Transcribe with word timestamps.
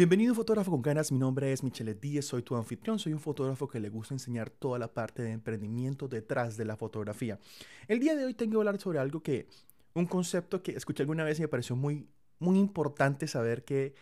Bienvenido 0.00 0.34
fotógrafo 0.34 0.70
con 0.70 0.80
ganas, 0.80 1.12
mi 1.12 1.18
nombre 1.18 1.52
es 1.52 1.62
Michele 1.62 1.92
Díez, 1.92 2.24
soy 2.24 2.42
tu 2.42 2.56
anfitrión, 2.56 2.98
soy 2.98 3.12
un 3.12 3.20
fotógrafo 3.20 3.68
que 3.68 3.78
le 3.78 3.90
gusta 3.90 4.14
enseñar 4.14 4.48
toda 4.48 4.78
la 4.78 4.94
parte 4.94 5.22
de 5.22 5.30
emprendimiento 5.30 6.08
detrás 6.08 6.56
de 6.56 6.64
la 6.64 6.74
fotografía. 6.74 7.38
El 7.86 8.00
día 8.00 8.16
de 8.16 8.24
hoy 8.24 8.32
tengo 8.32 8.52
que 8.52 8.56
hablar 8.56 8.80
sobre 8.80 8.98
algo 8.98 9.22
que, 9.22 9.46
un 9.92 10.06
concepto 10.06 10.62
que 10.62 10.72
escuché 10.72 11.02
alguna 11.02 11.24
vez 11.24 11.38
y 11.38 11.42
me 11.42 11.48
pareció 11.48 11.76
muy, 11.76 12.08
muy 12.38 12.58
importante 12.58 13.28
saber 13.28 13.62
que 13.62 13.92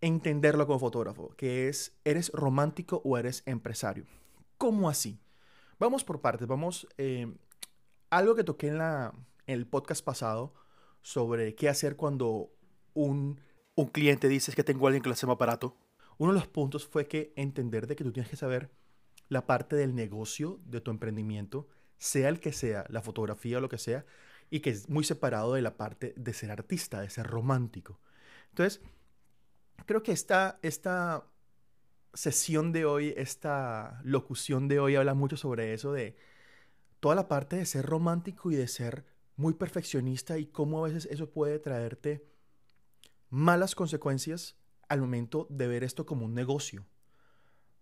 entenderlo 0.00 0.66
como 0.66 0.78
fotógrafo, 0.78 1.34
que 1.36 1.68
es, 1.68 2.00
¿eres 2.06 2.30
romántico 2.32 3.02
o 3.04 3.18
eres 3.18 3.42
empresario? 3.44 4.06
¿Cómo 4.56 4.88
así? 4.88 5.20
Vamos 5.78 6.02
por 6.02 6.22
partes, 6.22 6.48
vamos, 6.48 6.88
eh, 6.96 7.30
algo 8.08 8.34
que 8.34 8.42
toqué 8.42 8.68
en, 8.68 8.78
la, 8.78 9.12
en 9.46 9.58
el 9.58 9.66
podcast 9.66 10.02
pasado 10.02 10.54
sobre 11.02 11.54
qué 11.54 11.68
hacer 11.68 11.96
cuando 11.96 12.54
un 12.94 13.38
un 13.74 13.86
cliente 13.86 14.28
dice 14.28 14.52
que 14.52 14.64
tengo 14.64 14.86
a 14.86 14.88
alguien 14.88 15.02
que 15.02 15.08
lo 15.08 15.14
hace 15.14 15.26
más. 15.26 15.38
Uno 16.18 16.32
de 16.32 16.38
los 16.38 16.48
puntos 16.48 16.86
fue 16.86 17.06
que 17.06 17.32
entender 17.36 17.86
de 17.86 17.96
que 17.96 18.04
tú 18.04 18.12
tienes 18.12 18.30
que 18.30 18.36
saber 18.36 18.70
la 19.28 19.46
parte 19.46 19.76
del 19.76 19.94
negocio 19.94 20.60
de 20.66 20.80
tu 20.80 20.90
emprendimiento, 20.90 21.68
sea 21.98 22.28
el 22.28 22.40
que 22.40 22.52
sea, 22.52 22.84
la 22.88 23.00
fotografía 23.00 23.58
o 23.58 23.60
lo 23.60 23.68
que 23.68 23.78
sea, 23.78 24.04
y 24.50 24.60
que 24.60 24.70
es 24.70 24.88
muy 24.88 25.04
separado 25.04 25.54
de 25.54 25.62
la 25.62 25.76
parte 25.76 26.12
de 26.16 26.34
ser 26.34 26.50
artista, 26.50 27.00
de 27.00 27.08
ser 27.08 27.26
romántico. 27.26 28.00
Entonces, 28.50 28.82
creo 29.86 30.02
que 30.02 30.12
esta, 30.12 30.58
esta 30.62 31.24
sesión 32.12 32.72
de 32.72 32.84
hoy, 32.84 33.14
esta 33.16 34.00
locución 34.04 34.68
de 34.68 34.80
hoy 34.80 34.96
habla 34.96 35.14
mucho 35.14 35.36
sobre 35.36 35.72
eso, 35.72 35.92
de 35.92 36.16
toda 36.98 37.14
la 37.14 37.28
parte 37.28 37.56
de 37.56 37.66
ser 37.66 37.86
romántico 37.86 38.50
y 38.50 38.56
de 38.56 38.68
ser 38.68 39.04
muy 39.36 39.54
perfeccionista 39.54 40.38
y 40.38 40.46
cómo 40.46 40.84
a 40.84 40.88
veces 40.88 41.06
eso 41.10 41.30
puede 41.30 41.58
traerte 41.58 42.29
malas 43.30 43.74
consecuencias 43.74 44.56
al 44.88 45.00
momento 45.00 45.46
de 45.50 45.68
ver 45.68 45.84
esto 45.84 46.04
como 46.04 46.26
un 46.26 46.34
negocio. 46.34 46.84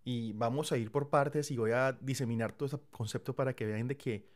Y 0.05 0.33
vamos 0.35 0.73
a 0.73 0.77
ir 0.77 0.91
por 0.91 1.11
partes 1.11 1.51
y 1.51 1.57
voy 1.57 1.73
a 1.73 1.93
diseminar 2.01 2.53
todo 2.53 2.67
ese 2.67 2.79
concepto 2.91 3.35
para 3.35 3.55
que 3.55 3.67
vean 3.67 3.89
de 3.89 3.97
que 3.97 4.29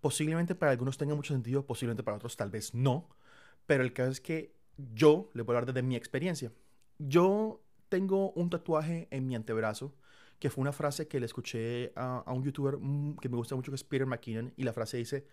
posiblemente 0.00 0.54
para 0.54 0.72
algunos 0.72 0.96
tenga 0.96 1.14
mucho 1.14 1.34
sentido, 1.34 1.66
posiblemente 1.66 2.02
para 2.02 2.16
otros 2.16 2.36
tal 2.36 2.50
vez 2.50 2.74
no. 2.74 3.08
Pero 3.66 3.82
el 3.82 3.92
caso 3.92 4.10
es 4.10 4.20
que 4.20 4.54
yo, 4.76 5.30
le 5.34 5.42
voy 5.42 5.54
a 5.54 5.58
hablar 5.58 5.74
desde 5.74 5.86
mi 5.86 5.96
experiencia. 5.96 6.52
Yo 6.98 7.62
tengo 7.88 8.32
un 8.32 8.50
tatuaje 8.50 9.08
en 9.10 9.26
mi 9.26 9.34
antebrazo 9.34 9.94
que 10.38 10.50
fue 10.50 10.62
una 10.62 10.72
frase 10.72 11.08
que 11.08 11.18
le 11.18 11.26
escuché 11.26 11.92
a, 11.96 12.18
a 12.18 12.32
un 12.32 12.44
youtuber 12.44 12.78
que 13.20 13.28
me 13.28 13.36
gusta 13.36 13.56
mucho 13.56 13.72
que 13.72 13.76
es 13.76 13.84
Peter 13.84 14.06
McKinnon 14.06 14.52
y 14.56 14.62
la 14.62 14.72
frase 14.72 14.98
dice, 14.98 15.26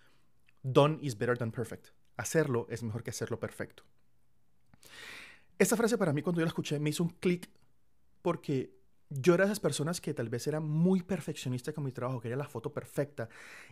done 0.63 0.97
is 1.01 1.17
better 1.17 1.37
than 1.37 1.51
perfect. 1.51 1.89
Hacerlo 2.17 2.65
es 2.69 2.81
mejor 2.81 3.03
que 3.03 3.11
hacerlo 3.11 3.39
perfecto. 3.39 3.83
Esta 5.57 5.77
frase 5.77 5.97
para 5.97 6.11
mí 6.11 6.21
cuando 6.21 6.41
yo 6.41 6.45
la 6.45 6.49
escuché 6.49 6.79
me 6.79 6.89
hizo 6.89 7.03
un 7.03 7.09
clic 7.09 7.49
porque 8.21 8.75
yo 9.09 9.35
era 9.35 9.45
de 9.45 9.51
esas 9.51 9.59
personas 9.59 10.01
que 10.01 10.13
tal 10.13 10.29
vez 10.29 10.47
era 10.47 10.59
muy 10.59 11.03
perfeccionista 11.03 11.71
con 11.71 11.83
mi 11.83 11.91
trabajo, 11.91 12.19
quería 12.19 12.35
la 12.35 12.47
foto 12.47 12.73
perfecta 12.73 13.29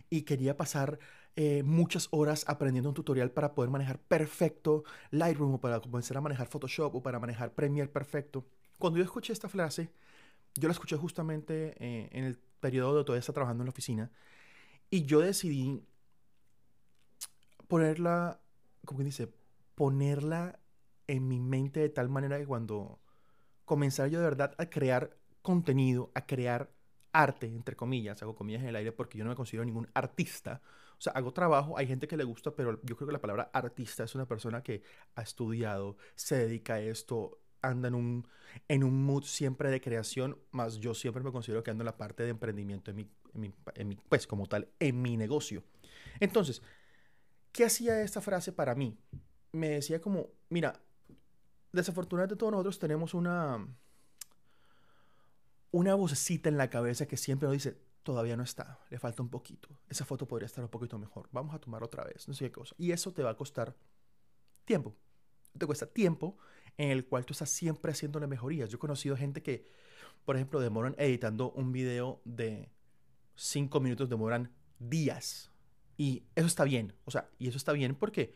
y 0.08 0.22
quería 0.22 0.56
pasar 0.56 0.98
eh, 1.36 1.62
muchas 1.62 2.08
horas 2.12 2.44
aprendiendo 2.46 2.88
un 2.88 2.94
tutorial 2.94 3.32
para 3.32 3.54
poder 3.54 3.70
manejar 3.70 3.98
perfecto 3.98 4.84
Lightroom 5.10 5.54
o 5.54 5.60
para 5.60 5.80
comenzar 5.80 6.16
a 6.16 6.20
manejar 6.20 6.46
Photoshop 6.46 6.94
o 6.94 7.02
para 7.02 7.18
manejar 7.18 7.52
Premiere 7.52 7.90
perfecto. 7.90 8.46
Cuando 8.78 8.98
yo 8.98 9.04
escuché 9.04 9.32
esta 9.32 9.48
frase, 9.48 9.90
yo 10.54 10.68
la 10.68 10.72
escuché 10.72 10.96
justamente 10.96 11.74
eh, 11.78 12.08
en 12.12 12.24
el 12.24 12.38
periodo 12.60 12.92
donde 12.92 13.04
todavía 13.04 13.20
estaba 13.20 13.34
trabajando 13.34 13.62
en 13.62 13.66
la 13.66 13.72
oficina 13.72 14.10
y 14.88 15.04
yo 15.04 15.20
decidí 15.20 15.82
ponerla, 17.66 18.40
¿cómo 18.84 18.98
que 18.98 19.04
dice? 19.04 19.28
Ponerla 19.74 20.60
en 21.06 21.28
mi 21.28 21.40
mente 21.40 21.80
de 21.80 21.88
tal 21.88 22.08
manera 22.08 22.38
que 22.38 22.46
cuando 22.46 23.00
comenzara 23.64 24.08
yo 24.08 24.18
de 24.18 24.24
verdad 24.24 24.54
a 24.58 24.66
crear 24.66 25.16
contenido, 25.42 26.10
a 26.14 26.26
crear 26.26 26.70
arte, 27.12 27.46
entre 27.46 27.76
comillas, 27.76 28.22
hago 28.22 28.34
comillas 28.34 28.62
en 28.62 28.68
el 28.68 28.76
aire 28.76 28.92
porque 28.92 29.18
yo 29.18 29.24
no 29.24 29.30
me 29.30 29.36
considero 29.36 29.64
ningún 29.64 29.88
artista. 29.94 30.60
O 30.98 31.00
sea, 31.00 31.12
hago 31.12 31.32
trabajo, 31.32 31.78
hay 31.78 31.86
gente 31.86 32.08
que 32.08 32.16
le 32.16 32.24
gusta, 32.24 32.54
pero 32.54 32.80
yo 32.82 32.96
creo 32.96 33.06
que 33.06 33.12
la 33.12 33.20
palabra 33.20 33.50
artista 33.52 34.04
es 34.04 34.14
una 34.14 34.26
persona 34.26 34.62
que 34.62 34.82
ha 35.14 35.22
estudiado, 35.22 35.96
se 36.14 36.36
dedica 36.36 36.74
a 36.74 36.80
esto, 36.80 37.40
anda 37.62 37.88
en 37.88 37.94
un, 37.94 38.26
en 38.68 38.84
un 38.84 39.04
mood 39.04 39.24
siempre 39.24 39.70
de 39.70 39.80
creación, 39.80 40.38
más 40.50 40.78
yo 40.78 40.94
siempre 40.94 41.22
me 41.22 41.32
considero 41.32 41.62
que 41.62 41.70
ando 41.70 41.82
en 41.82 41.86
la 41.86 41.96
parte 41.96 42.22
de 42.22 42.30
emprendimiento, 42.30 42.90
en 42.90 42.96
mi, 42.96 43.08
en 43.74 43.88
mi, 43.88 43.96
pues 43.96 44.26
como 44.26 44.46
tal, 44.46 44.68
en 44.78 45.00
mi 45.00 45.16
negocio. 45.16 45.62
Entonces, 46.20 46.62
¿qué 47.52 47.64
hacía 47.64 48.02
esta 48.02 48.20
frase 48.20 48.52
para 48.52 48.74
mí? 48.74 48.96
Me 49.52 49.68
decía 49.68 50.00
como, 50.00 50.30
mira, 50.48 50.80
desafortunadamente 51.74 52.36
todos 52.36 52.52
nosotros 52.52 52.78
tenemos 52.78 53.14
una, 53.14 53.66
una 55.70 55.94
vocecita 55.94 56.48
en 56.48 56.56
la 56.56 56.70
cabeza 56.70 57.06
que 57.06 57.16
siempre 57.16 57.46
nos 57.46 57.54
dice, 57.54 57.76
todavía 58.02 58.36
no 58.36 58.44
está, 58.44 58.78
le 58.90 58.98
falta 58.98 59.22
un 59.22 59.28
poquito, 59.28 59.68
esa 59.88 60.04
foto 60.04 60.26
podría 60.26 60.46
estar 60.46 60.62
un 60.62 60.70
poquito 60.70 60.98
mejor, 60.98 61.28
vamos 61.32 61.54
a 61.54 61.58
tomar 61.58 61.82
otra 61.82 62.04
vez, 62.04 62.28
no 62.28 62.34
sé 62.34 62.46
qué 62.46 62.52
cosa. 62.52 62.74
Y 62.78 62.92
eso 62.92 63.12
te 63.12 63.22
va 63.22 63.30
a 63.30 63.36
costar 63.36 63.74
tiempo. 64.64 64.94
Te 65.56 65.66
cuesta 65.66 65.86
tiempo 65.86 66.36
en 66.78 66.90
el 66.90 67.06
cual 67.06 67.24
tú 67.24 67.32
estás 67.32 67.50
siempre 67.50 67.92
haciéndole 67.92 68.26
mejorías. 68.26 68.68
Yo 68.68 68.76
he 68.76 68.80
conocido 68.80 69.16
gente 69.16 69.42
que, 69.42 69.68
por 70.24 70.36
ejemplo, 70.36 70.58
demoran 70.60 70.94
editando 70.98 71.52
un 71.52 71.70
video 71.70 72.20
de 72.24 72.70
5 73.36 73.78
minutos, 73.80 74.08
demoran 74.08 74.52
días. 74.80 75.52
Y 75.96 76.24
eso 76.34 76.48
está 76.48 76.64
bien. 76.64 76.94
O 77.04 77.12
sea, 77.12 77.30
y 77.38 77.46
eso 77.46 77.56
está 77.56 77.72
bien 77.72 77.94
porque 77.94 78.34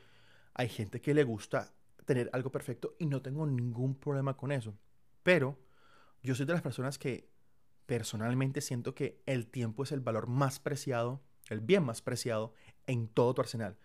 hay 0.54 0.68
gente 0.68 1.00
que 1.00 1.12
le 1.12 1.24
gusta 1.24 1.72
tener 2.08 2.30
algo 2.32 2.50
perfecto 2.50 2.96
y 2.98 3.04
no 3.04 3.20
tengo 3.20 3.46
ningún 3.46 3.94
problema 3.94 4.34
con 4.34 4.50
eso. 4.50 4.74
Pero 5.22 5.58
yo 6.22 6.34
soy 6.34 6.46
de 6.46 6.54
las 6.54 6.62
personas 6.62 6.98
que 6.98 7.30
personalmente 7.84 8.62
siento 8.62 8.94
que 8.94 9.22
el 9.26 9.46
tiempo 9.46 9.82
es 9.82 9.92
el 9.92 10.00
valor 10.00 10.26
más 10.26 10.58
preciado, 10.58 11.22
el 11.50 11.60
bien 11.60 11.84
más 11.84 12.00
preciado 12.00 12.54
en 12.86 13.08
todo 13.08 13.34
tu 13.34 13.42
arsenal. 13.42 13.76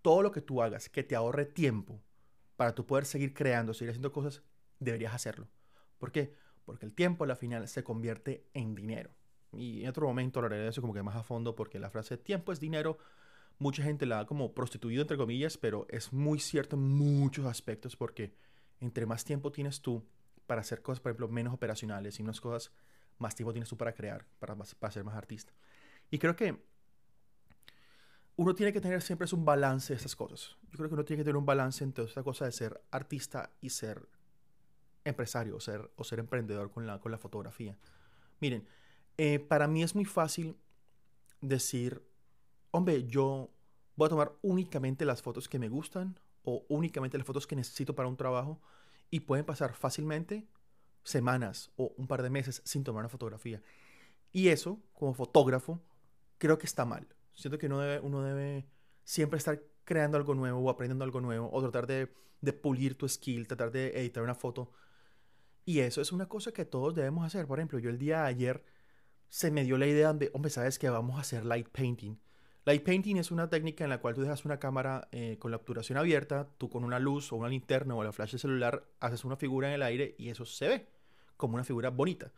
Todo 0.00 0.22
lo 0.22 0.30
que 0.30 0.40
tú 0.40 0.62
hagas 0.62 0.88
que 0.88 1.02
te 1.02 1.16
ahorre 1.16 1.44
tiempo 1.44 2.00
para 2.54 2.72
tú 2.72 2.86
poder 2.86 3.04
seguir 3.04 3.34
creando, 3.34 3.74
seguir 3.74 3.90
haciendo 3.90 4.12
cosas, 4.12 4.44
deberías 4.78 5.12
hacerlo. 5.12 5.48
¿Por 5.98 6.12
qué? 6.12 6.36
Porque 6.64 6.86
el 6.86 6.94
tiempo 6.94 7.24
a 7.24 7.26
la 7.26 7.34
final 7.34 7.66
se 7.66 7.82
convierte 7.82 8.46
en 8.54 8.76
dinero. 8.76 9.10
Y 9.52 9.82
en 9.82 9.88
otro 9.88 10.06
momento 10.06 10.38
hablaré 10.38 10.62
de 10.62 10.68
eso 10.68 10.80
como 10.80 10.94
que 10.94 11.02
más 11.02 11.16
a 11.16 11.24
fondo 11.24 11.56
porque 11.56 11.80
la 11.80 11.90
frase 11.90 12.16
tiempo 12.16 12.52
es 12.52 12.60
dinero 12.60 12.98
mucha 13.62 13.82
gente 13.82 14.04
la 14.06 14.20
ha 14.20 14.26
como 14.26 14.52
prostituido, 14.52 15.02
entre 15.02 15.16
comillas, 15.16 15.56
pero 15.56 15.86
es 15.88 16.12
muy 16.12 16.38
cierto 16.38 16.76
en 16.76 16.82
muchos 16.82 17.46
aspectos 17.46 17.96
porque 17.96 18.34
entre 18.80 19.06
más 19.06 19.24
tiempo 19.24 19.52
tienes 19.52 19.80
tú 19.80 20.04
para 20.46 20.60
hacer 20.60 20.82
cosas, 20.82 21.00
por 21.00 21.10
ejemplo, 21.10 21.28
menos 21.28 21.54
operacionales 21.54 22.18
y 22.18 22.22
unas 22.22 22.40
cosas, 22.40 22.72
más 23.18 23.34
tiempo 23.34 23.52
tienes 23.52 23.68
tú 23.68 23.76
para 23.76 23.94
crear, 23.94 24.26
para, 24.38 24.54
para 24.56 24.92
ser 24.92 25.04
más 25.04 25.14
artista. 25.14 25.52
Y 26.10 26.18
creo 26.18 26.36
que 26.36 26.62
uno 28.36 28.54
tiene 28.54 28.72
que 28.72 28.80
tener 28.80 29.00
siempre 29.02 29.28
un 29.32 29.44
balance 29.44 29.92
de 29.92 29.98
esas 29.98 30.16
cosas. 30.16 30.56
Yo 30.70 30.78
creo 30.78 30.88
que 30.88 30.94
uno 30.94 31.04
tiene 31.04 31.20
que 31.20 31.24
tener 31.24 31.36
un 31.36 31.46
balance 31.46 31.84
entre 31.84 32.04
esta 32.04 32.22
cosa 32.22 32.44
de 32.44 32.52
ser 32.52 32.82
artista 32.90 33.50
y 33.60 33.70
ser 33.70 34.08
empresario 35.04 35.56
o 35.56 35.60
ser, 35.60 35.90
o 35.96 36.04
ser 36.04 36.18
emprendedor 36.18 36.70
con 36.70 36.86
la, 36.86 36.98
con 37.00 37.12
la 37.12 37.18
fotografía. 37.18 37.78
Miren, 38.40 38.66
eh, 39.16 39.38
para 39.38 39.68
mí 39.68 39.82
es 39.82 39.94
muy 39.94 40.04
fácil 40.04 40.56
decir, 41.40 42.02
hombre, 42.72 43.04
yo 43.04 43.50
voy 43.94 44.06
a 44.06 44.10
tomar 44.10 44.32
únicamente 44.42 45.04
las 45.04 45.22
fotos 45.22 45.48
que 45.48 45.60
me 45.60 45.68
gustan 45.68 46.18
o 46.42 46.66
únicamente 46.68 47.16
las 47.16 47.26
fotos 47.26 47.46
que 47.46 47.54
necesito 47.54 47.94
para 47.94 48.08
un 48.08 48.16
trabajo 48.16 48.60
y 49.10 49.20
pueden 49.20 49.44
pasar 49.44 49.74
fácilmente 49.74 50.48
semanas 51.04 51.70
o 51.76 51.94
un 51.96 52.08
par 52.08 52.22
de 52.22 52.30
meses 52.30 52.62
sin 52.64 52.82
tomar 52.82 53.02
una 53.02 53.08
fotografía. 53.08 53.62
Y 54.32 54.48
eso, 54.48 54.80
como 54.94 55.14
fotógrafo, 55.14 55.80
creo 56.38 56.58
que 56.58 56.66
está 56.66 56.84
mal. 56.84 57.06
Siento 57.34 57.58
que 57.58 57.66
uno 57.66 57.78
debe, 57.78 58.00
uno 58.00 58.22
debe 58.22 58.66
siempre 59.04 59.38
estar 59.38 59.62
creando 59.84 60.16
algo 60.16 60.34
nuevo 60.34 60.60
o 60.60 60.70
aprendiendo 60.70 61.04
algo 61.04 61.20
nuevo 61.20 61.50
o 61.52 61.60
tratar 61.60 61.86
de, 61.86 62.12
de 62.40 62.52
pulir 62.52 62.96
tu 62.96 63.08
skill, 63.08 63.46
tratar 63.46 63.70
de 63.70 64.00
editar 64.00 64.22
una 64.22 64.34
foto. 64.34 64.72
Y 65.64 65.80
eso 65.80 66.00
es 66.00 66.12
una 66.12 66.28
cosa 66.28 66.52
que 66.52 66.64
todos 66.64 66.94
debemos 66.94 67.26
hacer. 67.26 67.46
Por 67.46 67.58
ejemplo, 67.58 67.78
yo 67.78 67.90
el 67.90 67.98
día 67.98 68.22
de 68.22 68.28
ayer 68.28 68.64
se 69.28 69.50
me 69.50 69.64
dio 69.64 69.78
la 69.78 69.86
idea 69.86 70.12
de, 70.12 70.30
hombre, 70.34 70.50
¿sabes 70.50 70.78
que 70.78 70.88
Vamos 70.88 71.16
a 71.18 71.20
hacer 71.20 71.44
light 71.44 71.68
painting. 71.68 72.18
Light 72.64 72.84
painting 72.84 73.16
es 73.16 73.32
una 73.32 73.48
técnica 73.48 73.82
en 73.82 73.90
la 73.90 73.98
cual 73.98 74.14
tú 74.14 74.20
dejas 74.20 74.44
una 74.44 74.60
cámara 74.60 75.08
eh, 75.10 75.36
con 75.40 75.50
la 75.50 75.56
obturación 75.56 75.98
abierta, 75.98 76.48
tú 76.58 76.70
con 76.70 76.84
una 76.84 77.00
luz 77.00 77.32
o 77.32 77.36
una 77.36 77.48
linterna 77.48 77.96
o 77.96 78.04
la 78.04 78.12
flash 78.12 78.32
de 78.32 78.38
celular 78.38 78.84
haces 79.00 79.24
una 79.24 79.36
figura 79.36 79.66
en 79.66 79.74
el 79.74 79.82
aire 79.82 80.14
y 80.16 80.28
eso 80.28 80.44
se 80.44 80.68
ve 80.68 80.86
como 81.36 81.54
una 81.54 81.64
figura 81.64 81.90
bonita. 81.90 82.32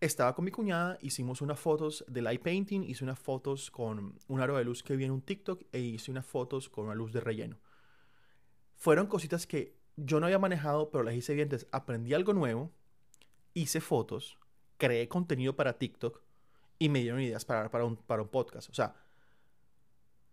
Estaba 0.00 0.34
con 0.34 0.44
mi 0.44 0.50
cuñada, 0.50 0.98
hicimos 1.00 1.42
unas 1.42 1.60
fotos 1.60 2.04
de 2.08 2.22
light 2.22 2.42
painting, 2.42 2.82
hice 2.82 3.04
unas 3.04 3.20
fotos 3.20 3.70
con 3.70 4.18
un 4.26 4.40
aro 4.40 4.56
de 4.56 4.64
luz 4.64 4.82
que 4.82 4.96
vi 4.96 5.04
en 5.04 5.12
un 5.12 5.22
TikTok 5.22 5.62
e 5.70 5.78
hice 5.78 6.10
unas 6.10 6.26
fotos 6.26 6.68
con 6.68 6.86
una 6.86 6.94
luz 6.96 7.12
de 7.12 7.20
relleno. 7.20 7.60
Fueron 8.74 9.06
cositas 9.06 9.46
que 9.46 9.76
yo 9.96 10.18
no 10.18 10.26
había 10.26 10.38
manejado, 10.40 10.90
pero 10.90 11.04
las 11.04 11.14
hice 11.14 11.34
bien. 11.34 11.46
Entonces 11.46 11.68
aprendí 11.70 12.14
algo 12.14 12.32
nuevo, 12.32 12.72
hice 13.54 13.80
fotos, 13.80 14.38
creé 14.76 15.06
contenido 15.06 15.54
para 15.54 15.78
TikTok 15.78 16.20
y 16.78 16.88
me 16.88 17.00
dieron 17.00 17.20
ideas 17.20 17.44
para, 17.44 17.70
para, 17.70 17.84
un, 17.84 17.96
para 17.96 18.22
un 18.22 18.28
podcast. 18.28 18.70
O 18.70 18.74
sea, 18.74 18.96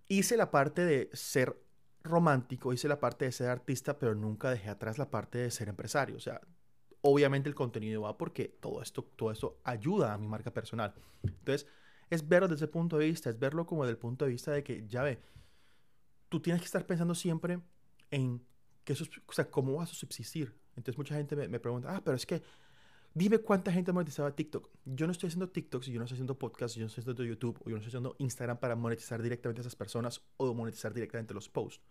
hice 0.08 0.38
la 0.38 0.52
parte 0.52 0.86
de 0.86 1.10
ser 1.14 1.62
romántico, 2.04 2.74
hice 2.74 2.88
la 2.88 3.00
parte 3.00 3.26
de 3.26 3.32
ser 3.32 3.50
artista, 3.50 4.00
pero 4.00 4.16
nunca 4.16 4.50
dejé 4.50 4.70
atrás 4.70 4.98
la 4.98 5.10
parte 5.10 5.38
de 5.38 5.52
ser 5.52 5.70
empresario. 5.70 6.18
O 6.18 6.20
sea, 6.20 6.42
obviamente 7.02 7.50
el 7.50 7.56
contenido 7.56 8.04
va 8.04 8.18
porque 8.18 8.48
todo 8.48 8.82
esto, 8.82 9.04
todo 9.04 9.32
esto 9.32 9.60
ayuda 9.64 10.14
a 10.14 10.18
mi 10.18 10.28
marca 10.28 10.54
personal. 10.54 10.94
Entonces, 11.24 11.68
es 12.10 12.28
verlo 12.28 12.48
desde 12.48 12.66
ese 12.66 12.72
punto 12.72 12.98
de 12.98 13.06
vista, 13.06 13.30
es 13.30 13.38
verlo 13.38 13.66
como 13.66 13.84
desde 13.84 13.92
el 13.92 13.98
punto 13.98 14.26
de 14.26 14.32
vista 14.32 14.52
de 14.52 14.64
que, 14.64 14.88
ya 14.88 15.04
ve, 15.04 15.20
tú 16.30 16.40
tienes 16.40 16.62
que 16.62 16.66
estar 16.66 16.86
pensando 16.86 17.16
siempre 17.16 17.60
en 18.12 18.46
que 18.84 18.94
o 18.94 19.34
sea, 19.34 19.50
cómo 19.52 19.76
vas 19.76 19.92
a 19.92 19.96
subsistir. 19.96 20.56
Entonces 20.78 20.98
mucha 20.98 21.16
gente 21.16 21.36
me, 21.36 21.48
me 21.50 21.60
pregunta, 21.60 21.96
ah, 21.96 22.02
pero 22.04 22.16
es 22.16 22.26
que 22.26 22.42
Dime 23.18 23.40
cuánta 23.40 23.72
gente 23.72 23.92
monetizaba 23.92 24.36
TikTok. 24.36 24.70
Yo 24.86 25.08
no 25.08 25.12
estoy 25.12 25.30
haciendo 25.30 25.50
TikToks, 25.50 25.88
yo 25.88 25.98
no 25.98 26.06
estoy 26.06 26.18
haciendo 26.18 26.38
podcasts, 26.38 26.76
yo 26.76 26.82
no 26.82 26.86
estoy 26.86 27.02
haciendo 27.02 27.24
YouTube, 27.24 27.58
o 27.62 27.64
yo 27.64 27.72
no 27.72 27.78
estoy 27.78 27.88
haciendo 27.88 28.16
Instagram 28.20 28.60
para 28.60 28.76
monetizar 28.76 29.24
directamente 29.24 29.62
a 29.62 29.64
esas 29.64 29.76
personas 29.76 30.22
o 30.38 30.54
monetizar 30.54 30.94
directamente 30.94 31.34
los 31.34 31.50
posts. 31.50 31.82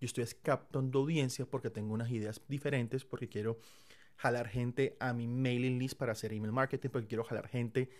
Yo 0.00 0.06
estoy 0.06 0.24
captando 0.40 1.00
audiencia 1.00 1.46
porque 1.46 1.68
tengo 1.70 1.92
unas 1.92 2.12
ideas 2.12 2.40
diferentes, 2.46 3.04
porque 3.04 3.28
quiero 3.28 3.58
jalar 4.18 4.46
gente 4.46 4.96
a 5.00 5.12
mi 5.12 5.26
mailing 5.26 5.80
list 5.80 5.98
para 5.98 6.12
hacer 6.12 6.32
email 6.32 6.52
marketing, 6.52 6.90
porque 6.90 7.08
quiero 7.08 7.24
jalar 7.24 7.48
gente 7.48 7.90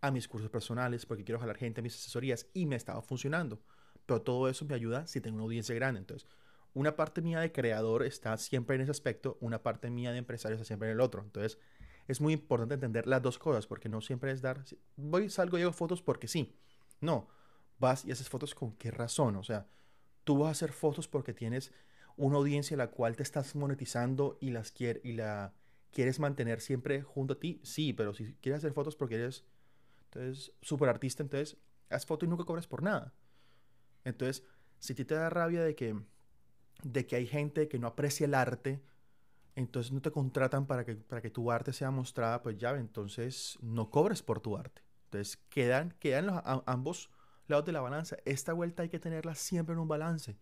a 0.00 0.10
mis 0.10 0.26
cursos 0.26 0.50
personales, 0.50 1.06
porque 1.06 1.22
quiero 1.22 1.38
jalar 1.38 1.56
gente 1.56 1.82
a 1.82 1.84
mis 1.84 1.94
asesorías 1.94 2.48
y 2.52 2.66
me 2.66 2.74
estaba 2.74 3.00
funcionando. 3.00 3.62
Pero 4.06 4.22
todo 4.22 4.48
eso 4.48 4.64
me 4.64 4.74
ayuda 4.74 5.06
si 5.06 5.20
tengo 5.20 5.36
una 5.36 5.44
audiencia 5.44 5.72
grande. 5.76 6.00
Entonces, 6.00 6.28
una 6.72 6.96
parte 6.96 7.22
mía 7.22 7.38
de 7.38 7.52
creador 7.52 8.02
está 8.02 8.36
siempre 8.38 8.74
en 8.74 8.82
ese 8.82 8.90
aspecto, 8.90 9.38
una 9.40 9.62
parte 9.62 9.88
mía 9.88 10.10
de 10.10 10.18
empresario 10.18 10.56
está 10.56 10.64
siempre 10.64 10.88
en 10.88 10.94
el 10.94 11.00
otro. 11.00 11.22
Entonces, 11.22 11.60
es 12.06 12.20
muy 12.20 12.34
importante 12.34 12.74
entender 12.74 13.06
las 13.06 13.22
dos 13.22 13.38
cosas, 13.38 13.66
porque 13.66 13.88
no 13.88 14.00
siempre 14.00 14.30
es 14.30 14.42
dar, 14.42 14.64
voy, 14.96 15.30
salgo 15.30 15.58
y 15.58 15.62
hago 15.62 15.72
fotos 15.72 16.02
porque 16.02 16.28
sí. 16.28 16.54
No, 17.00 17.28
vas 17.78 18.04
y 18.04 18.12
haces 18.12 18.28
fotos 18.28 18.54
con 18.54 18.72
qué 18.76 18.90
razón. 18.90 19.36
O 19.36 19.42
sea, 19.42 19.66
tú 20.24 20.38
vas 20.38 20.48
a 20.48 20.52
hacer 20.52 20.72
fotos 20.72 21.08
porque 21.08 21.32
tienes 21.32 21.72
una 22.16 22.36
audiencia 22.36 22.76
la 22.76 22.90
cual 22.90 23.16
te 23.16 23.22
estás 23.22 23.54
monetizando 23.54 24.38
y, 24.40 24.50
las 24.50 24.70
quiere, 24.70 25.00
y 25.04 25.12
la 25.12 25.54
quieres 25.90 26.20
mantener 26.20 26.60
siempre 26.60 27.02
junto 27.02 27.34
a 27.34 27.40
ti. 27.40 27.60
Sí, 27.64 27.92
pero 27.92 28.14
si 28.14 28.34
quieres 28.40 28.58
hacer 28.58 28.72
fotos 28.72 28.96
porque 28.96 29.16
eres 29.16 29.44
entonces, 30.04 30.52
súper 30.62 30.88
artista, 30.88 31.22
entonces 31.22 31.58
haz 31.90 32.06
fotos 32.06 32.26
y 32.26 32.30
nunca 32.30 32.44
cobras 32.44 32.66
por 32.66 32.82
nada. 32.82 33.14
Entonces, 34.04 34.44
si 34.78 34.92
a 34.92 34.96
ti 34.96 35.04
te 35.04 35.14
da 35.14 35.30
rabia 35.30 35.62
de 35.62 35.74
que, 35.74 35.98
de 36.82 37.06
que 37.06 37.16
hay 37.16 37.26
gente 37.26 37.68
que 37.68 37.78
no 37.78 37.86
aprecia 37.86 38.26
el 38.26 38.34
arte, 38.34 38.82
entonces 39.56 39.92
no 39.92 40.02
te 40.02 40.10
contratan 40.10 40.66
para 40.66 40.84
que, 40.84 40.96
para 40.96 41.22
que 41.22 41.30
tu 41.30 41.50
arte 41.50 41.72
sea 41.72 41.90
mostrada, 41.90 42.42
pues 42.42 42.58
ya, 42.58 42.70
entonces 42.70 43.58
no 43.62 43.90
cobres 43.90 44.22
por 44.22 44.40
tu 44.40 44.56
arte. 44.56 44.82
Entonces 45.06 45.36
quedan, 45.48 45.94
quedan 46.00 46.26
los, 46.26 46.42
ambos 46.66 47.10
lados 47.46 47.64
de 47.64 47.72
la 47.72 47.80
balanza. 47.80 48.16
Esta 48.24 48.52
vuelta 48.52 48.82
hay 48.82 48.88
que 48.88 48.98
tenerla 48.98 49.34
siempre 49.34 49.74
en 49.74 49.78
un 49.78 49.88
balance. 49.88 50.36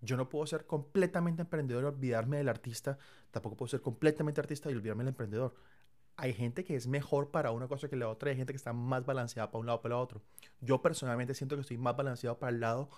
Yo 0.00 0.16
no 0.16 0.28
puedo 0.28 0.46
ser 0.46 0.66
completamente 0.66 1.42
emprendedor 1.42 1.84
y 1.84 1.86
olvidarme 1.86 2.38
del 2.38 2.48
artista, 2.48 2.98
tampoco 3.30 3.56
puedo 3.56 3.68
ser 3.68 3.80
completamente 3.80 4.40
artista 4.40 4.70
y 4.70 4.74
olvidarme 4.74 5.02
del 5.04 5.08
emprendedor. 5.08 5.54
Hay 6.16 6.34
gente 6.34 6.64
que 6.64 6.74
es 6.74 6.88
mejor 6.88 7.30
para 7.30 7.52
una 7.52 7.68
cosa 7.68 7.88
que 7.88 7.96
la 7.96 8.08
otra, 8.08 8.30
hay 8.30 8.36
gente 8.36 8.52
que 8.52 8.56
está 8.56 8.72
más 8.72 9.04
balanceada 9.06 9.50
para 9.50 9.60
un 9.60 9.66
lado 9.66 9.78
o 9.78 9.82
para 9.82 9.94
el 9.94 10.00
otro. 10.00 10.22
Yo 10.60 10.82
personalmente 10.82 11.34
siento 11.34 11.54
que 11.56 11.62
estoy 11.62 11.78
más 11.78 11.96
balanceado 11.96 12.38
para 12.38 12.50
el 12.50 12.60
lado 12.60 12.90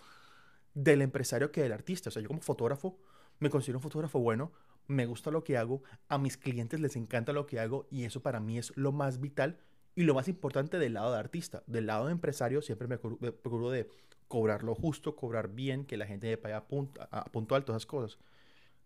del 0.75 1.03
empresario 1.03 1.53
que 1.53 1.63
del 1.63 1.73
artista. 1.73 2.09
O 2.09 2.13
sea, 2.13 2.23
yo 2.23 2.29
como 2.29 2.41
fotógrafo 2.41 2.99
me 3.39 3.51
considero 3.51 3.79
un 3.79 3.83
fotógrafo 3.83 4.21
bueno, 4.21 4.53
me 4.91 5.07
gusta 5.07 5.31
lo 5.31 5.45
que 5.45 5.57
hago, 5.57 5.83
a 6.09 6.19
mis 6.19 6.37
clientes 6.37 6.81
les 6.81 6.97
encanta 6.97 7.33
lo 7.33 7.47
que 7.47 7.61
hago 7.61 7.87
y 7.91 8.05
eso 8.05 8.21
para 8.23 8.41
mí 8.41 8.59
es 8.59 8.77
lo 8.77 8.93
más 8.93 9.21
vital 9.21 9.59
y 9.95 10.03
lo 10.03 10.15
más 10.15 10.29
importante 10.29 10.79
del 10.79 10.95
lado 10.95 11.13
de 11.13 11.19
artista. 11.19 11.63
Del 11.67 11.87
lado 11.87 12.07
de 12.07 12.13
empresario 12.13 12.61
siempre 12.61 12.89
me 12.89 12.99
procuro 12.99 13.71
de 13.71 13.89
cobrar 14.29 14.63
lo 14.63 14.75
justo, 14.75 15.17
cobrar 15.17 15.49
bien, 15.49 15.85
que 15.85 15.97
la 15.97 16.07
gente 16.07 16.29
me 16.29 16.37
pague 16.37 16.55
a 16.55 16.67
punto, 16.67 17.01
a 17.11 17.25
puntual, 17.27 17.65
todas 17.65 17.81
esas 17.81 17.87
cosas. 17.87 18.19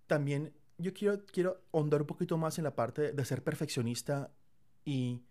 También 0.06 0.52
yo 0.78 0.92
quiero, 0.92 1.24
quiero 1.26 1.62
ahondar 1.72 2.02
un 2.02 2.06
poquito 2.06 2.36
más 2.36 2.58
en 2.58 2.64
la 2.64 2.74
parte 2.74 3.12
de 3.12 3.24
ser 3.24 3.42
perfeccionista 3.42 4.30
y, 4.84 5.22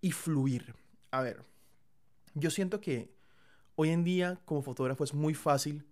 y 0.00 0.10
fluir. 0.12 0.74
A 1.10 1.22
ver, 1.22 1.44
yo 2.34 2.50
siento 2.50 2.80
que 2.80 3.14
hoy 3.76 3.90
en 3.90 4.04
día 4.04 4.40
como 4.44 4.62
fotógrafo 4.62 5.04
es 5.04 5.14
muy 5.14 5.34
fácil 5.34 5.86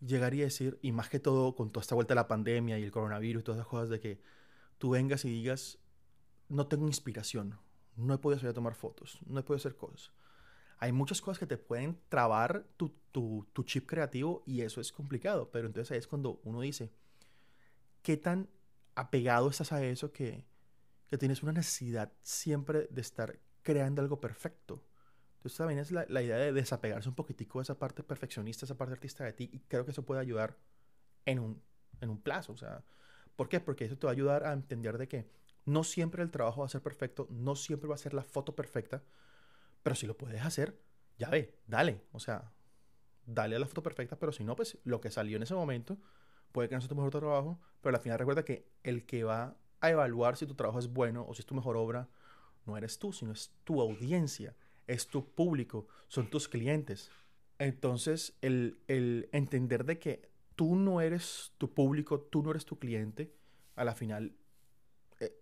llegaría 0.00 0.44
a 0.44 0.46
decir, 0.46 0.78
y 0.82 0.92
más 0.92 1.08
que 1.08 1.20
todo 1.20 1.54
con 1.54 1.70
toda 1.70 1.82
esta 1.82 1.94
vuelta 1.94 2.14
de 2.14 2.16
la 2.16 2.28
pandemia 2.28 2.78
y 2.78 2.82
el 2.82 2.90
coronavirus 2.90 3.40
y 3.40 3.44
todas 3.44 3.58
esas 3.60 3.68
cosas, 3.68 3.88
de 3.88 4.00
que 4.00 4.20
tú 4.78 4.90
vengas 4.90 5.24
y 5.24 5.30
digas, 5.30 5.78
no 6.48 6.66
tengo 6.66 6.86
inspiración, 6.86 7.58
no 7.96 8.14
he 8.14 8.18
podido 8.18 8.40
salir 8.40 8.50
a 8.50 8.54
tomar 8.54 8.74
fotos, 8.74 9.18
no 9.26 9.40
he 9.40 9.42
podido 9.42 9.58
hacer 9.58 9.76
cosas. 9.76 10.12
Hay 10.78 10.92
muchas 10.92 11.20
cosas 11.20 11.38
que 11.38 11.46
te 11.46 11.56
pueden 11.56 11.98
trabar 12.08 12.66
tu, 12.76 12.94
tu, 13.12 13.46
tu 13.52 13.62
chip 13.62 13.86
creativo 13.86 14.42
y 14.46 14.62
eso 14.62 14.80
es 14.80 14.92
complicado, 14.92 15.50
pero 15.50 15.66
entonces 15.66 15.92
ahí 15.92 15.98
es 15.98 16.06
cuando 16.06 16.40
uno 16.44 16.60
dice, 16.60 16.92
¿qué 18.02 18.16
tan 18.16 18.48
apegado 18.94 19.48
estás 19.48 19.72
a 19.72 19.84
eso 19.84 20.12
que, 20.12 20.44
que 21.08 21.18
tienes 21.18 21.42
una 21.42 21.52
necesidad 21.52 22.12
siempre 22.22 22.88
de 22.90 23.00
estar 23.00 23.38
creando 23.62 24.02
algo 24.02 24.20
perfecto? 24.20 24.82
Entonces 25.44 25.58
también 25.58 25.78
es 25.78 25.92
la, 25.92 26.22
idea 26.22 26.38
de 26.38 26.54
desapegarse 26.54 27.06
un 27.06 27.14
poquitico 27.14 27.58
de 27.58 27.64
esa 27.64 27.78
parte 27.78 28.02
perfeccionista, 28.02 28.64
esa 28.64 28.78
parte 28.78 28.94
artista 28.94 29.24
de 29.24 29.34
ti, 29.34 29.50
y 29.52 29.58
creo 29.60 29.84
que 29.84 29.90
eso 29.90 30.02
puede 30.02 30.22
ayudar 30.22 30.56
en 31.26 31.38
un, 31.38 31.62
en 32.00 32.08
un 32.08 32.18
plazo. 32.18 32.54
O 32.54 32.56
sea, 32.56 32.82
¿por 33.36 33.50
qué? 33.50 33.60
Porque 33.60 33.84
eso 33.84 33.98
te 33.98 34.06
va 34.06 34.12
a 34.12 34.14
ayudar 34.14 34.46
a 34.46 34.54
entender 34.54 34.96
de 34.96 35.06
que 35.06 35.28
no 35.66 35.84
siempre 35.84 36.22
el 36.22 36.30
trabajo 36.30 36.60
va 36.62 36.66
a 36.66 36.70
ser 36.70 36.80
perfecto, 36.80 37.28
no 37.28 37.56
siempre 37.56 37.90
va 37.90 37.94
a 37.94 37.98
ser 37.98 38.14
la 38.14 38.22
foto 38.22 38.56
perfecta, 38.56 39.02
pero 39.82 39.94
si 39.94 40.06
lo 40.06 40.16
puedes 40.16 40.40
hacer, 40.40 40.80
ya 41.18 41.28
ve, 41.28 41.58
dale. 41.66 42.00
O 42.12 42.20
sea, 42.20 42.50
dale 43.26 43.56
a 43.56 43.58
la 43.58 43.66
foto 43.66 43.82
perfecta, 43.82 44.18
pero 44.18 44.32
si 44.32 44.44
no, 44.44 44.56
pues 44.56 44.78
lo 44.84 45.02
que 45.02 45.10
salió 45.10 45.36
en 45.36 45.42
ese 45.42 45.54
momento 45.54 45.98
puede 46.52 46.70
que 46.70 46.74
no 46.74 46.80
sea 46.80 46.88
tu 46.88 46.94
mejor 46.94 47.10
trabajo, 47.10 47.60
pero 47.82 47.94
al 47.94 48.02
final 48.02 48.18
recuerda 48.18 48.46
que 48.46 48.66
el 48.82 49.04
que 49.04 49.24
va 49.24 49.58
a 49.82 49.90
evaluar 49.90 50.38
si 50.38 50.46
tu 50.46 50.54
trabajo 50.54 50.78
es 50.78 50.88
bueno 50.88 51.26
o 51.28 51.34
si 51.34 51.40
es 51.40 51.46
tu 51.46 51.54
mejor 51.54 51.76
obra, 51.76 52.08
no 52.64 52.78
eres 52.78 52.98
tú, 52.98 53.12
sino 53.12 53.30
es 53.30 53.52
tu 53.64 53.82
audiencia 53.82 54.56
es 54.86 55.06
tu 55.06 55.26
público, 55.26 55.86
son 56.08 56.28
tus 56.28 56.48
clientes. 56.48 57.10
Entonces, 57.58 58.36
el, 58.40 58.78
entender 59.32 59.84
de 59.84 59.98
que 59.98 60.28
tú 60.56 60.76
no 60.76 61.00
eres 61.00 61.52
tu 61.58 61.72
público, 61.72 62.20
tú 62.20 62.42
no 62.42 62.50
eres 62.50 62.64
tu 62.64 62.78
cliente, 62.78 63.32
a 63.76 63.84
la 63.84 63.94
final 63.94 64.34
eh, 65.20 65.34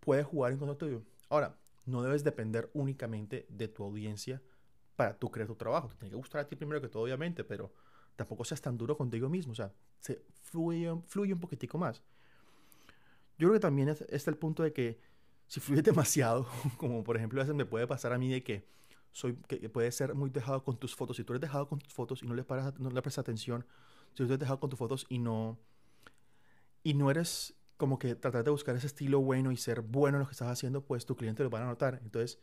puede 0.00 0.22
jugar 0.22 0.52
en 0.52 0.58
contra 0.58 0.76
tuyo. 0.76 1.02
Ahora, 1.28 1.56
no 1.86 2.02
debes 2.02 2.24
depender 2.24 2.70
únicamente 2.72 3.46
de 3.48 3.68
tu 3.68 3.84
audiencia 3.84 4.42
para 4.96 5.18
tú 5.18 5.30
crear 5.30 5.48
tu 5.48 5.56
trabajo. 5.56 5.88
Te 5.88 5.96
tiene 5.96 6.10
que 6.10 6.16
gustar 6.16 6.42
a 6.42 6.48
ti 6.48 6.56
primero 6.56 6.80
que 6.80 6.88
todo, 6.88 7.04
obviamente, 7.04 7.42
pero 7.44 7.72
tampoco 8.16 8.44
seas 8.44 8.60
tan 8.60 8.76
duro 8.76 8.96
contigo 8.96 9.28
mismo. 9.28 9.52
O 9.52 9.56
sea, 9.56 9.72
se 9.98 10.22
fluye, 10.42 10.94
fluye 11.06 11.32
un 11.32 11.40
poquitico 11.40 11.78
más. 11.78 12.02
Yo 13.38 13.48
creo 13.48 13.52
que 13.54 13.60
también 13.60 13.88
está 13.88 14.30
el 14.30 14.36
punto 14.36 14.62
de 14.62 14.72
que 14.72 15.00
si 15.46 15.60
fluye 15.60 15.82
demasiado, 15.90 16.46
como 16.76 17.02
por 17.02 17.16
ejemplo 17.16 17.40
a 17.40 17.44
veces 17.44 17.56
me 17.56 17.64
puede 17.64 17.86
pasar 17.86 18.12
a 18.12 18.18
mí 18.18 18.30
de 18.30 18.42
que 18.42 18.66
soy, 19.12 19.36
que 19.48 19.68
puede 19.68 19.90
ser 19.92 20.14
muy 20.14 20.30
dejado 20.30 20.62
con 20.62 20.76
tus 20.76 20.94
fotos. 20.94 21.16
Si 21.16 21.24
tú 21.24 21.32
eres 21.32 21.40
dejado 21.40 21.68
con 21.68 21.78
tus 21.78 21.92
fotos 21.92 22.22
y 22.22 22.26
no 22.26 22.34
le, 22.34 22.44
paras, 22.44 22.78
no 22.78 22.90
le 22.90 23.02
prestas 23.02 23.22
atención, 23.22 23.66
si 24.10 24.16
tú 24.16 24.24
eres 24.24 24.38
dejado 24.38 24.60
con 24.60 24.70
tus 24.70 24.78
fotos 24.78 25.06
y 25.08 25.18
no, 25.18 25.58
y 26.82 26.94
no 26.94 27.10
eres 27.10 27.54
como 27.76 27.98
que 27.98 28.14
tratar 28.14 28.44
de 28.44 28.50
buscar 28.50 28.76
ese 28.76 28.86
estilo 28.86 29.20
bueno 29.20 29.52
y 29.52 29.56
ser 29.56 29.80
bueno 29.80 30.18
en 30.18 30.20
lo 30.20 30.26
que 30.26 30.32
estás 30.32 30.48
haciendo, 30.48 30.84
pues 30.84 31.06
tu 31.06 31.16
cliente 31.16 31.42
lo 31.42 31.50
van 31.50 31.62
a 31.62 31.66
notar. 31.66 32.00
Entonces, 32.04 32.38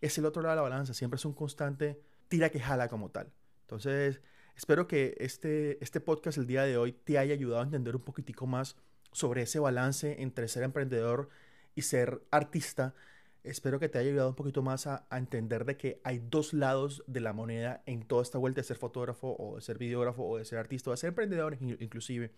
es 0.00 0.18
el 0.18 0.26
otro 0.26 0.42
lado 0.42 0.52
de 0.52 0.56
la 0.56 0.62
balanza. 0.62 0.92
Siempre 0.92 1.16
es 1.16 1.24
un 1.24 1.32
constante 1.32 2.00
tira 2.28 2.50
que 2.50 2.60
jala 2.60 2.88
como 2.88 3.10
tal. 3.10 3.32
Entonces, 3.62 4.20
espero 4.56 4.86
que 4.86 5.14
este, 5.18 5.82
este 5.82 6.00
podcast 6.00 6.38
el 6.38 6.46
día 6.46 6.64
de 6.64 6.76
hoy 6.76 6.92
te 6.92 7.18
haya 7.18 7.34
ayudado 7.34 7.60
a 7.62 7.64
entender 7.64 7.96
un 7.96 8.02
poquitico 8.02 8.46
más 8.46 8.76
sobre 9.12 9.42
ese 9.42 9.58
balance 9.58 10.20
entre 10.22 10.48
ser 10.48 10.62
emprendedor 10.62 11.28
y 11.74 11.82
ser 11.82 12.22
artista 12.30 12.94
Espero 13.44 13.80
que 13.80 13.88
te 13.88 13.98
haya 13.98 14.10
ayudado 14.10 14.28
un 14.28 14.36
poquito 14.36 14.62
más 14.62 14.86
a, 14.86 15.04
entender 15.10 15.64
de 15.64 15.76
que 15.76 16.00
hay 16.04 16.20
dos 16.20 16.52
lados 16.52 17.02
de 17.08 17.20
la 17.20 17.32
moneda 17.32 17.82
en 17.86 18.04
toda 18.04 18.22
esta 18.22 18.38
vuelta 18.38 18.60
de 18.60 18.66
ser 18.66 18.76
fotógrafo 18.76 19.34
o 19.36 19.56
de 19.56 19.62
ser 19.62 19.78
videógrafo 19.78 20.22
o 20.22 20.38
de 20.38 20.44
ser 20.44 20.58
artista 20.58 20.90
o 20.90 20.92
de 20.92 20.96
ser 20.96 21.08
emprendedor 21.08 21.58
inclusive. 21.60 22.32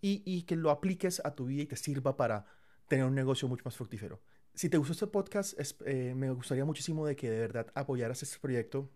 Y, 0.00 0.42
que 0.42 0.54
lo 0.54 0.70
apliques 0.70 1.20
a 1.24 1.34
tu 1.34 1.46
vida 1.46 1.62
y 1.62 1.66
te 1.66 1.76
sirva 1.76 2.16
para 2.16 2.46
tener 2.88 3.04
un 3.04 3.14
negocio 3.14 3.48
mucho 3.48 3.62
más 3.64 3.76
fructífero. 3.76 4.20
Si 4.54 4.68
te 4.68 4.76
gustó 4.76 4.92
este 4.92 5.06
podcast, 5.06 5.58
eh, 5.86 6.14
me 6.14 6.30
gustaría 6.30 6.64
muchísimo 6.64 7.06
de 7.06 7.16
que 7.16 7.30
de 7.30 7.40
verdad 7.40 7.66
apoyaras 7.74 8.22
este 8.22 8.38
proyecto 8.38 8.88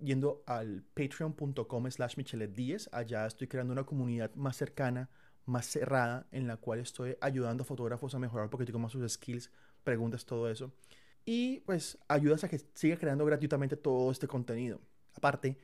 yendo 0.00 0.42
al 0.46 0.82
patreon.com 0.94 1.90
slash 1.90 2.16
michelet10. 2.16 2.88
Allá 2.90 3.26
estoy 3.26 3.48
creando 3.48 3.72
una 3.72 3.84
comunidad 3.84 4.34
más 4.34 4.56
cercana, 4.56 5.08
más 5.46 5.66
cerrada, 5.66 6.26
en 6.32 6.46
la 6.46 6.56
cual 6.56 6.80
estoy 6.80 7.16
ayudando 7.20 7.62
a 7.62 7.66
fotógrafos 7.66 8.14
a 8.14 8.18
mejorar 8.18 8.46
un 8.46 8.50
poquitico 8.50 8.78
más 8.78 8.92
sus 8.92 9.12
skills 9.12 9.50
preguntas, 9.80 10.24
todo 10.24 10.50
eso. 10.50 10.72
Y 11.24 11.60
pues 11.60 11.98
ayudas 12.08 12.44
a 12.44 12.48
que 12.48 12.60
siga 12.74 12.96
creando 12.96 13.24
gratuitamente 13.24 13.76
todo 13.76 14.10
este 14.10 14.26
contenido. 14.26 14.80
Aparte, 15.14 15.58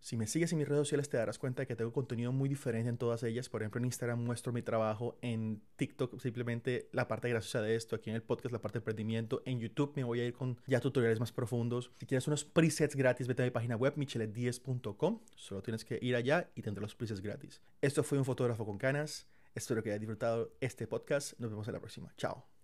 si 0.00 0.16
me 0.16 0.26
sigues 0.26 0.50
en 0.52 0.58
mis 0.58 0.66
redes 0.66 0.80
sociales 0.80 1.10
te 1.10 1.18
darás 1.18 1.38
cuenta 1.38 1.62
de 1.62 1.66
que 1.66 1.76
tengo 1.76 1.92
contenido 1.92 2.32
muy 2.32 2.48
diferente 2.48 2.88
en 2.88 2.96
todas 2.96 3.22
ellas. 3.22 3.50
Por 3.50 3.60
ejemplo, 3.60 3.80
en 3.80 3.84
Instagram 3.84 4.18
muestro 4.18 4.52
mi 4.52 4.62
trabajo, 4.62 5.18
en 5.20 5.60
TikTok 5.76 6.18
simplemente 6.20 6.88
la 6.92 7.06
parte 7.06 7.28
graciosa 7.28 7.60
de 7.60 7.76
esto, 7.76 7.96
aquí 7.96 8.08
en 8.08 8.16
el 8.16 8.22
podcast 8.22 8.52
la 8.52 8.60
parte 8.60 8.78
de 8.78 8.80
emprendimiento, 8.80 9.42
en 9.44 9.60
YouTube 9.60 9.92
me 9.96 10.04
voy 10.04 10.20
a 10.20 10.24
ir 10.24 10.32
con 10.32 10.58
ya 10.66 10.80
tutoriales 10.80 11.20
más 11.20 11.32
profundos. 11.32 11.90
Si 11.98 12.06
quieres 12.06 12.26
unos 12.26 12.44
presets 12.44 12.96
gratis, 12.96 13.26
vete 13.26 13.42
a 13.42 13.44
mi 13.44 13.50
página 13.50 13.76
web 13.76 13.94
michelet10.com. 13.96 15.20
Solo 15.34 15.62
tienes 15.62 15.84
que 15.84 15.98
ir 16.00 16.16
allá 16.16 16.50
y 16.54 16.62
tendrás 16.62 16.82
los 16.82 16.94
presets 16.94 17.20
gratis. 17.20 17.60
Esto 17.82 18.02
fue 18.02 18.16
un 18.18 18.24
fotógrafo 18.24 18.64
con 18.64 18.78
canas. 18.78 19.26
Espero 19.54 19.82
que 19.82 19.90
hayas 19.90 20.00
disfrutado 20.00 20.54
este 20.60 20.86
podcast. 20.86 21.38
Nos 21.38 21.50
vemos 21.50 21.68
en 21.68 21.74
la 21.74 21.80
próxima. 21.80 22.14
Chao. 22.16 22.59